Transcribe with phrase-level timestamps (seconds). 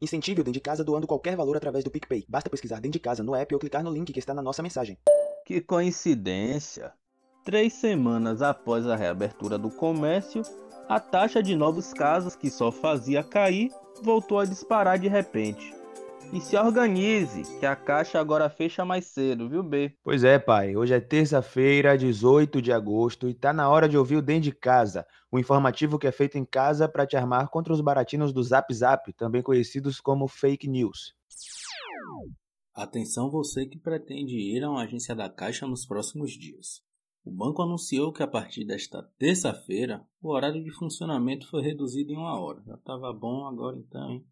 [0.00, 2.26] Incentive o Dentro de Casa doando qualquer valor através do PicPay.
[2.28, 4.62] Basta pesquisar Dentro de Casa no app ou clicar no link que está na nossa
[4.62, 4.98] mensagem.
[5.44, 6.92] Que coincidência!
[7.44, 10.42] Três semanas após a reabertura do comércio,
[10.88, 13.70] a taxa de novos casos que só fazia cair
[14.02, 15.75] voltou a disparar de repente.
[16.32, 19.96] E se organize, que a caixa agora fecha mais cedo, viu, B?
[20.02, 20.76] Pois é, pai.
[20.76, 24.52] Hoje é terça-feira, 18 de agosto, e tá na hora de ouvir o Dentro de
[24.52, 28.42] Casa, o informativo que é feito em casa para te armar contra os baratinos do
[28.42, 31.14] Zap Zap, também conhecidos como fake news.
[32.74, 36.82] Atenção você que pretende ir a uma agência da Caixa nos próximos dias.
[37.24, 42.16] O banco anunciou que a partir desta terça-feira o horário de funcionamento foi reduzido em
[42.16, 42.62] uma hora.
[42.66, 44.24] Já estava bom agora então, hein?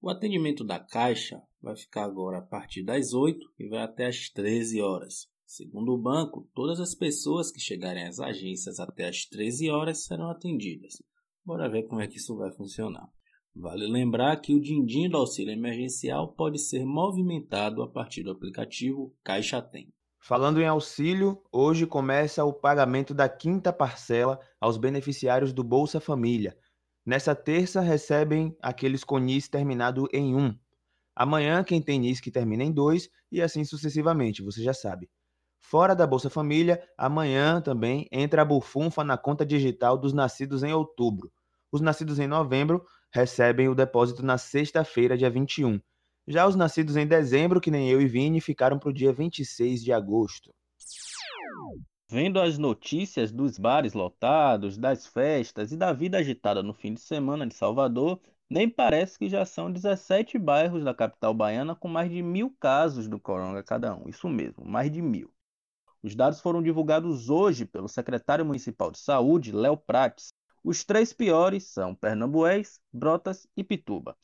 [0.00, 4.28] O atendimento da Caixa vai ficar agora a partir das 8 e vai até as
[4.28, 5.28] 13 horas.
[5.46, 10.30] Segundo o banco, todas as pessoas que chegarem às agências até as 13 horas serão
[10.30, 10.94] atendidas.
[11.44, 13.08] Bora ver como é que isso vai funcionar.
[13.54, 19.14] Vale lembrar que o din-din do auxílio emergencial pode ser movimentado a partir do aplicativo
[19.24, 19.88] Caixa Tem.
[20.20, 26.58] Falando em auxílio, hoje começa o pagamento da quinta parcela aos beneficiários do Bolsa Família.
[27.06, 30.58] Nessa terça recebem aqueles com NIS terminado em 1.
[31.14, 35.08] Amanhã quem tem NIS que termina em 2 e assim sucessivamente, você já sabe.
[35.60, 40.72] Fora da Bolsa Família, amanhã também entra a bufunfa na conta digital dos nascidos em
[40.72, 41.32] outubro.
[41.70, 45.80] Os nascidos em novembro recebem o depósito na sexta-feira, dia 21
[46.28, 49.82] já os nascidos em dezembro, que nem eu e Vini, ficaram para o dia 26
[49.82, 50.52] de agosto.
[52.08, 57.00] Vendo as notícias dos bares lotados, das festas e da vida agitada no fim de
[57.00, 62.10] semana de Salvador, nem parece que já são 17 bairros da capital baiana com mais
[62.10, 64.08] de mil casos do coronga cada um.
[64.08, 65.32] Isso mesmo, mais de mil.
[66.02, 70.32] Os dados foram divulgados hoje pelo secretário municipal de saúde, Léo Prates.
[70.62, 74.16] Os três piores são Pernambués, Brotas e Pituba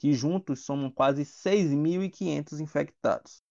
[0.00, 3.42] que juntos somam quase 6.500 infectados.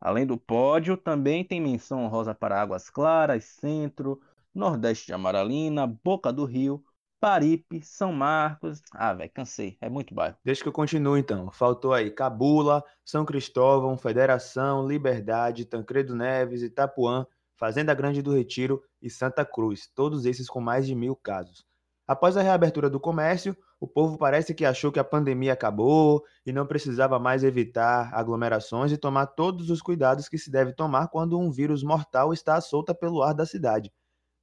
[0.00, 4.20] Além do pódio, também tem menção honrosa para Águas Claras, Centro,
[4.54, 6.84] Nordeste de Amaralina, Boca do Rio,
[7.20, 8.80] Paripe, São Marcos.
[8.92, 9.76] Ah, velho, cansei.
[9.80, 10.36] É muito bairro.
[10.44, 11.50] Deixa que eu continue então.
[11.50, 17.26] Faltou aí Cabula, São Cristóvão, Federação, Liberdade, Tancredo Neves, Itapuã,
[17.56, 19.90] Fazenda Grande do Retiro e Santa Cruz.
[19.94, 21.64] Todos esses com mais de mil casos.
[22.06, 26.52] Após a reabertura do comércio, o povo parece que achou que a pandemia acabou e
[26.52, 31.38] não precisava mais evitar aglomerações e tomar todos os cuidados que se deve tomar quando
[31.38, 33.92] um vírus mortal está solta pelo ar da cidade.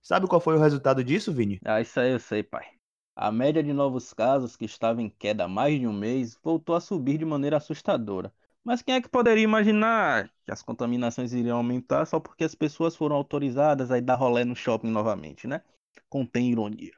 [0.01, 1.59] Sabe qual foi o resultado disso, Vini?
[1.65, 2.65] Ah, isso aí eu sei, pai.
[3.15, 6.75] A média de novos casos, que estava em queda há mais de um mês, voltou
[6.75, 8.31] a subir de maneira assustadora.
[8.63, 12.95] Mas quem é que poderia imaginar que as contaminações iriam aumentar só porque as pessoas
[12.95, 15.61] foram autorizadas a ir dar rolé no shopping novamente, né?
[16.09, 16.93] Contém ironia.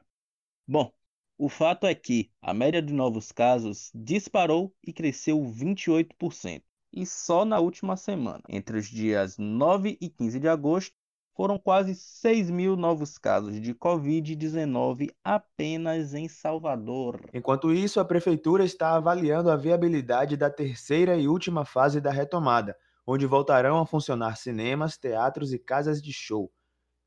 [0.66, 0.92] Bom,
[1.38, 6.62] o fato é que a média de novos casos disparou e cresceu 28%.
[6.92, 10.92] E só na última semana, entre os dias 9 e 15 de agosto,
[11.36, 17.20] foram quase 6 mil novos casos de Covid-19 apenas em Salvador.
[17.32, 22.76] Enquanto isso, a Prefeitura está avaliando a viabilidade da terceira e última fase da retomada,
[23.06, 26.50] onde voltarão a funcionar cinemas, teatros e casas de show.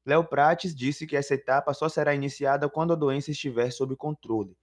[0.06, 4.58] Léo Prates disse que essa etapa só será iniciada quando a doença estiver sob controle.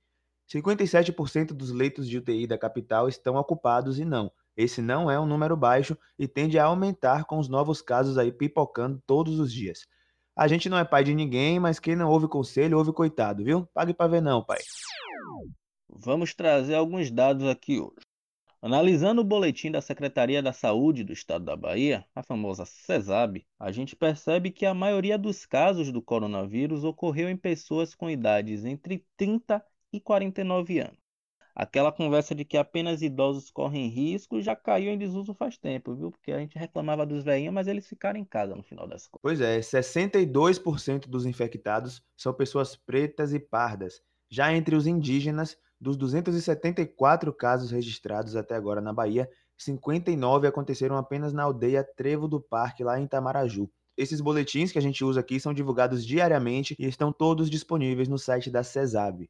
[0.50, 4.32] 57% dos leitos de UTI da capital estão ocupados e não.
[4.56, 8.32] Esse não é um número baixo e tende a aumentar com os novos casos aí
[8.32, 9.86] pipocando todos os dias.
[10.34, 13.66] A gente não é pai de ninguém, mas quem não ouve conselho, ouve coitado, viu?
[13.74, 14.58] Pague para ver não, pai.
[15.88, 18.07] Vamos trazer alguns dados aqui hoje.
[18.60, 23.70] Analisando o boletim da Secretaria da Saúde do Estado da Bahia, a famosa CESAB, a
[23.70, 29.06] gente percebe que a maioria dos casos do coronavírus ocorreu em pessoas com idades entre
[29.16, 30.98] 30 e 49 anos.
[31.54, 36.10] Aquela conversa de que apenas idosos correm risco já caiu em desuso faz tempo, viu?
[36.10, 39.20] Porque a gente reclamava dos velhinhos, mas eles ficaram em casa no final das contas.
[39.22, 44.02] Pois é, 62% dos infectados são pessoas pretas e pardas.
[44.28, 51.32] Já entre os indígenas, dos 274 casos registrados até agora na Bahia, 59 aconteceram apenas
[51.32, 53.70] na aldeia Trevo do Parque, lá em Itamaraju.
[53.96, 58.18] Esses boletins que a gente usa aqui são divulgados diariamente e estão todos disponíveis no
[58.18, 59.28] site da CESAB.